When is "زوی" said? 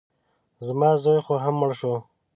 1.03-1.19